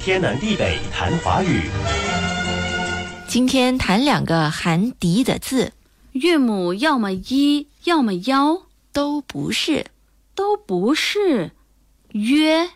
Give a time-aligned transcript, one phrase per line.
[0.00, 1.68] 天南地北谈华语。
[3.28, 5.74] 今天谈两个含“迪”的字，
[6.12, 8.62] 韵母要么一，要么幺，
[8.94, 9.84] 都不是，
[10.34, 11.50] 都不是。
[12.12, 12.70] 约，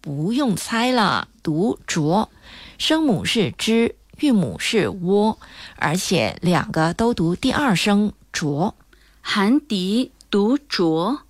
[0.00, 2.30] 不用猜了，读“浊”，
[2.78, 5.40] 声母是“之”，韵母是“窝”，
[5.74, 8.76] 而且两个都读第二声“浊”。
[9.20, 11.22] 含“迪”读“浊”，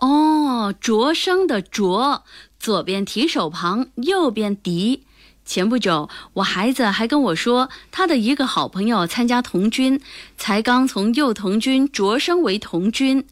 [0.00, 2.22] 哦，浊声的“擢”，
[2.64, 5.02] 左边提手旁，右边“敌”。
[5.44, 10.00] 前不久，我孩子还跟我说，他的一个好朋友参加童军，
[10.38, 13.26] 才刚从幼童军擢升为童军，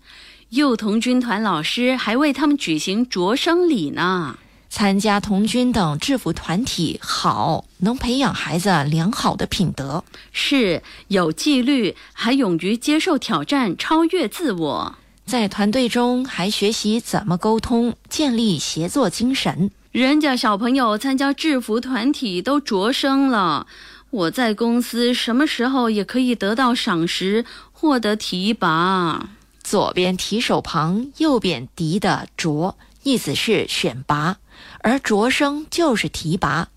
[0.51, 4.37] 幼童军团老师还为他们举行擢升礼呢。
[4.69, 14.96] 参加童军等制服团体好，能培养孩子良好的品德，是有纪律，还勇于接受挑战，超越自我。
[15.25, 19.71] 在团队中还学习怎么沟通，建立协作精神。
[19.91, 23.66] 人家小朋友参加制服团体都着升了，
[24.11, 29.29] 我在公司什么时候也可以得到赏识，获得提拔。
[29.63, 34.39] 左边提手旁，右边敌的擢，意思是选拔，
[34.80, 36.68] 而着升就是提拔。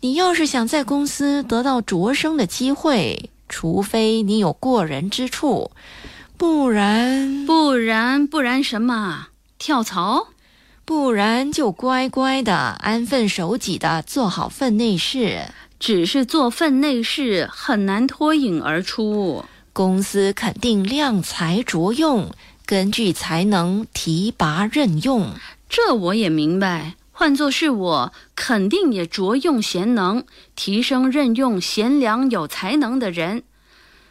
[0.00, 5.70] 你要是想在公司得到着升的机会，除非你有过人之处，
[6.36, 7.37] 不然不
[7.78, 9.28] 然不然什么？
[9.58, 10.28] 跳槽？
[10.84, 15.48] 不然就乖乖的安分守己的做好分内事，
[15.78, 19.44] 只是做分内事很难脱颖而出。
[19.72, 22.30] 公司肯定量才着用，
[22.64, 25.32] 根据才能提拔任用。
[25.68, 26.94] 这我也明白。
[27.12, 33.42] 换作是我，肯定也着用贤能，提升任用贤良有才能的人。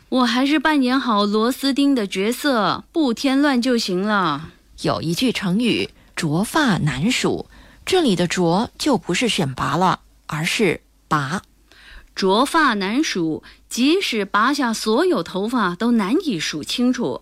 [0.09, 4.51] 我还是扮演好螺丝钉的角色，不添乱就行了。
[4.81, 5.89] 有一句成语。
[6.15, 7.45] 擢发难数，
[7.85, 11.43] 这里的“擢”就不是选拔了，而是拔。
[12.15, 17.21] 擢发难数，即使拔下所有头发都难以数清楚。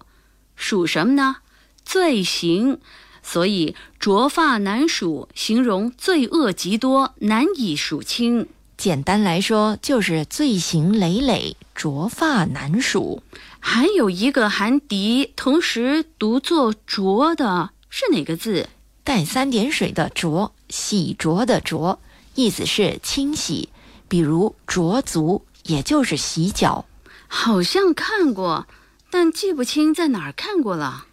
[0.56, 1.40] 数什么呢？
[1.84, 2.79] 罪行。
[3.22, 8.47] 所以擢发难数，形容罪恶极多，难以数清。
[8.78, 13.24] 简单来说，就是罪行累累，浊发难数。
[13.59, 18.69] 还有一个含“敌”，同时读作“浊”的是哪个字？
[19.03, 22.00] 带三点水的“浊”，洗浊的“浊”，
[22.36, 23.69] 意思是清洗，
[24.08, 26.86] 比如“濯足”，也就是洗脚。
[27.28, 28.68] 好像看过，
[29.09, 31.06] 但记不清在哪儿看过了。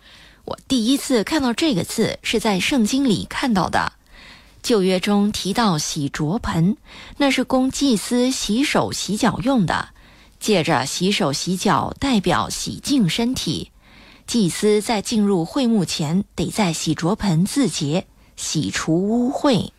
[0.45, 3.93] 我第一次看到这个字是在圣经里看到的，
[4.63, 6.77] 旧约中提到洗濯盆，
[7.17, 9.89] 那是供祭司洗手洗脚用的，
[10.39, 13.71] 借着洗手洗脚代表洗净身体。
[14.27, 18.07] 祭司在进入会幕前，得在洗濯盆自洁，
[18.37, 19.71] 洗除污秽，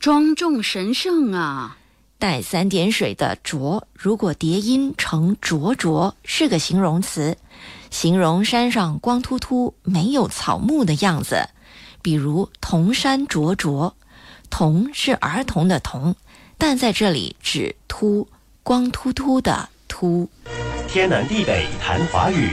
[0.00, 1.78] 庄重神圣啊！
[2.18, 7.36] 带三点水的“浊”，如果叠音成“浊浊”，是个形容词，
[7.90, 11.48] 形容山上光秃秃、没有草木的样子。
[12.02, 13.94] 比如“铜山灼灼
[14.58, 16.16] ”，“童”是儿童的“童”，
[16.56, 18.26] 但在这里指秃、
[18.62, 20.26] 光秃秃的“秃”。
[20.88, 22.52] 天南地北谈华语。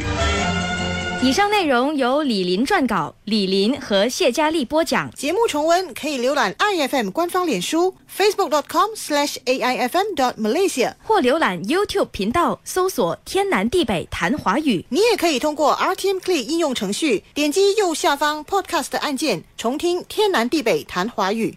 [1.21, 5.09] 以上内容由李林撰稿，李林和谢佳丽播讲。
[5.11, 14.85] 节目重温可以浏览 iFM 官方脸书 facebook.com/slash ai fm dot malaysia，或浏览 YouTube 频道搜索“天南地北谈华语”。
[14.91, 21.51] 你也可以通过 RTM Play 应用程序，点击右下方 Podcast 按键，重听“天南地北谈华语”。